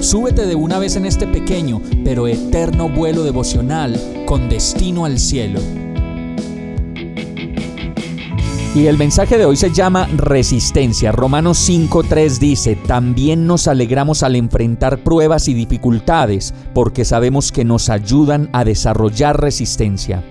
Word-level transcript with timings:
súbete 0.00 0.46
de 0.46 0.54
una 0.54 0.78
vez 0.78 0.96
en 0.96 1.06
este 1.06 1.26
pequeño 1.26 1.80
pero 2.04 2.26
eterno 2.26 2.88
vuelo 2.88 3.22
devocional 3.22 3.98
con 4.26 4.48
destino 4.48 5.04
al 5.04 5.18
cielo. 5.18 5.60
Y 8.72 8.86
el 8.86 8.96
mensaje 8.96 9.36
de 9.36 9.44
hoy 9.44 9.56
se 9.56 9.72
llama 9.72 10.06
resistencia. 10.16 11.10
Romanos 11.10 11.68
5.3 11.68 12.38
dice, 12.38 12.76
también 12.76 13.44
nos 13.44 13.66
alegramos 13.66 14.22
al 14.22 14.36
enfrentar 14.36 15.02
pruebas 15.02 15.48
y 15.48 15.54
dificultades 15.54 16.54
porque 16.72 17.04
sabemos 17.04 17.50
que 17.50 17.64
nos 17.64 17.90
ayudan 17.90 18.48
a 18.52 18.64
desarrollar 18.64 19.40
resistencia. 19.40 20.22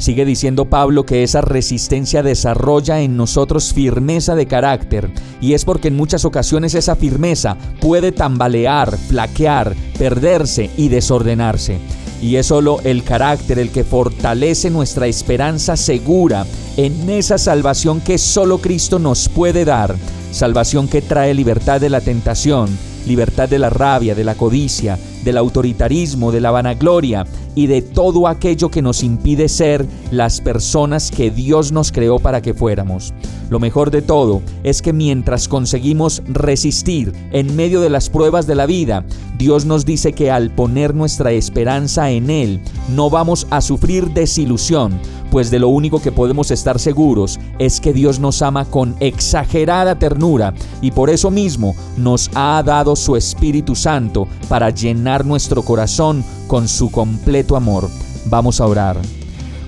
Sigue 0.00 0.24
diciendo 0.24 0.64
Pablo 0.64 1.04
que 1.04 1.22
esa 1.22 1.42
resistencia 1.42 2.22
desarrolla 2.22 3.02
en 3.02 3.18
nosotros 3.18 3.74
firmeza 3.74 4.34
de 4.34 4.46
carácter 4.46 5.10
y 5.42 5.52
es 5.52 5.66
porque 5.66 5.88
en 5.88 5.96
muchas 5.96 6.24
ocasiones 6.24 6.74
esa 6.74 6.96
firmeza 6.96 7.58
puede 7.82 8.10
tambalear, 8.10 8.96
flaquear, 8.96 9.76
perderse 9.98 10.70
y 10.78 10.88
desordenarse. 10.88 11.76
Y 12.22 12.36
es 12.36 12.46
solo 12.46 12.80
el 12.82 13.04
carácter 13.04 13.58
el 13.58 13.68
que 13.68 13.84
fortalece 13.84 14.70
nuestra 14.70 15.06
esperanza 15.06 15.76
segura 15.76 16.46
en 16.78 17.10
esa 17.10 17.36
salvación 17.36 18.00
que 18.00 18.16
solo 18.16 18.56
Cristo 18.56 18.98
nos 18.98 19.28
puede 19.28 19.66
dar. 19.66 19.94
Salvación 20.32 20.88
que 20.88 21.02
trae 21.02 21.34
libertad 21.34 21.78
de 21.78 21.90
la 21.90 22.00
tentación, 22.00 22.70
libertad 23.06 23.50
de 23.50 23.58
la 23.58 23.68
rabia, 23.68 24.14
de 24.14 24.24
la 24.24 24.34
codicia, 24.34 24.98
del 25.24 25.36
autoritarismo, 25.36 26.32
de 26.32 26.40
la 26.40 26.50
vanagloria 26.50 27.26
y 27.54 27.66
de 27.66 27.82
todo 27.82 28.28
aquello 28.28 28.70
que 28.70 28.82
nos 28.82 29.02
impide 29.02 29.48
ser 29.48 29.86
las 30.10 30.40
personas 30.40 31.10
que 31.10 31.30
Dios 31.30 31.72
nos 31.72 31.92
creó 31.92 32.18
para 32.18 32.40
que 32.42 32.54
fuéramos. 32.54 33.12
Lo 33.50 33.58
mejor 33.58 33.90
de 33.90 34.02
todo 34.02 34.42
es 34.62 34.80
que 34.80 34.92
mientras 34.92 35.48
conseguimos 35.48 36.22
resistir 36.26 37.12
en 37.32 37.56
medio 37.56 37.80
de 37.80 37.90
las 37.90 38.08
pruebas 38.08 38.46
de 38.46 38.54
la 38.54 38.66
vida, 38.66 39.04
Dios 39.40 39.64
nos 39.64 39.86
dice 39.86 40.12
que 40.12 40.30
al 40.30 40.50
poner 40.50 40.94
nuestra 40.94 41.32
esperanza 41.32 42.10
en 42.10 42.28
Él, 42.28 42.60
no 42.90 43.08
vamos 43.08 43.46
a 43.48 43.62
sufrir 43.62 44.10
desilusión, 44.12 45.00
pues 45.30 45.50
de 45.50 45.58
lo 45.58 45.68
único 45.68 46.02
que 46.02 46.12
podemos 46.12 46.50
estar 46.50 46.78
seguros 46.78 47.40
es 47.58 47.80
que 47.80 47.94
Dios 47.94 48.20
nos 48.20 48.42
ama 48.42 48.66
con 48.66 48.96
exagerada 49.00 49.98
ternura 49.98 50.52
y 50.82 50.90
por 50.90 51.08
eso 51.08 51.30
mismo 51.30 51.74
nos 51.96 52.30
ha 52.34 52.62
dado 52.62 52.94
su 52.96 53.16
Espíritu 53.16 53.74
Santo 53.74 54.28
para 54.46 54.68
llenar 54.68 55.24
nuestro 55.24 55.62
corazón 55.62 56.22
con 56.46 56.68
su 56.68 56.90
completo 56.90 57.56
amor. 57.56 57.88
Vamos 58.26 58.60
a 58.60 58.66
orar. 58.66 58.98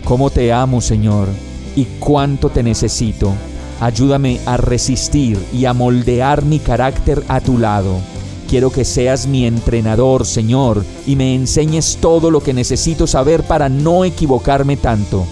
¿Cómo 0.05 0.29
te 0.29 0.53
amo, 0.53 0.83
Señor? 0.83 1.29
¿Y 1.77 1.87
cuánto 1.99 2.51
te 2.51 2.63
necesito? 2.63 3.33
Ayúdame 3.81 4.39
a 4.45 4.59
resistir 4.59 5.43
y 5.51 5.65
a 5.65 5.73
moldear 5.73 6.45
mi 6.45 6.59
carácter 6.59 7.25
a 7.29 7.41
tu 7.41 7.57
lado. 7.57 8.12
Quiero 8.53 8.71
que 8.71 8.85
seas 8.85 9.27
mi 9.27 9.47
entrenador, 9.47 10.27
Señor, 10.27 10.85
y 11.07 11.17
me 11.17 11.35
enseñes 11.35 11.97
todo 12.03 12.31
lo 12.31 12.43
que 12.43 12.53
necesito 12.53 13.07
saber 13.07 13.45
para 13.45 13.71
no 13.71 14.05
equivocarme 14.05 14.77
tanto. 14.77 15.25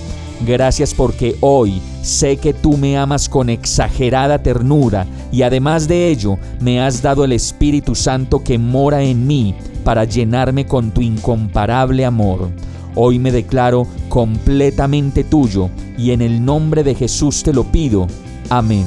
Gracias 0.46 0.94
porque 0.94 1.36
hoy 1.40 1.83
sé 2.00 2.39
que 2.39 2.55
tú 2.55 2.78
me 2.78 2.96
amas 2.96 3.28
con 3.28 3.50
exagerada 3.50 4.42
ternura 4.42 5.06
y 5.30 5.42
además 5.42 5.86
de 5.86 6.08
ello 6.08 6.39
me 6.61 6.80
has 6.80 7.02
dado 7.02 7.22
el 7.22 7.33
Espíritu 7.33 7.95
Santo 7.95 8.42
que 8.42 8.58
mora 8.58 9.02
en 9.02 9.27
mí 9.27 9.55
para 9.84 10.05
llenarme 10.05 10.64
con 10.64 10.90
tu 10.90 11.02
incomparable 11.02 12.06
amor. 12.06 12.48
Hoy 12.95 13.18
me 13.18 13.33
declaro 13.33 13.86
completamente 14.08 15.24
tuyo 15.24 15.68
y 15.98 16.12
en 16.12 16.22
el 16.22 16.42
nombre 16.42 16.83
de 16.83 16.95
Jesús 16.95 17.42
te 17.42 17.52
lo 17.52 17.64
pido. 17.64 18.06
Amén. 18.48 18.86